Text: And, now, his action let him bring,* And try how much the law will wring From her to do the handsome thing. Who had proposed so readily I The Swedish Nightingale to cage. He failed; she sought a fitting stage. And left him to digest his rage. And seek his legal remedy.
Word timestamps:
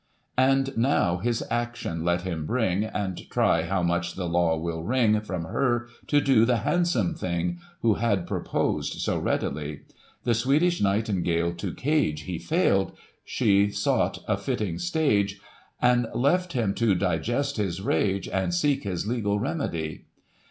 And, 0.39 0.75
now, 0.75 1.17
his 1.17 1.43
action 1.51 2.03
let 2.03 2.21
him 2.23 2.47
bring,* 2.47 2.85
And 2.85 3.29
try 3.29 3.65
how 3.65 3.83
much 3.83 4.15
the 4.15 4.25
law 4.27 4.57
will 4.57 4.81
wring 4.83 5.21
From 5.21 5.43
her 5.43 5.89
to 6.07 6.19
do 6.19 6.43
the 6.43 6.57
handsome 6.65 7.13
thing. 7.13 7.59
Who 7.83 7.93
had 7.93 8.25
proposed 8.25 8.93
so 8.93 9.19
readily 9.19 9.71
I 9.71 9.79
The 10.23 10.33
Swedish 10.33 10.81
Nightingale 10.81 11.53
to 11.53 11.75
cage. 11.75 12.21
He 12.23 12.39
failed; 12.39 12.93
she 13.23 13.69
sought 13.69 14.23
a 14.27 14.37
fitting 14.37 14.79
stage. 14.79 15.39
And 15.79 16.07
left 16.15 16.53
him 16.53 16.73
to 16.73 16.95
digest 16.95 17.57
his 17.57 17.79
rage. 17.79 18.27
And 18.27 18.55
seek 18.55 18.81
his 18.85 19.05
legal 19.05 19.39
remedy. 19.39 20.05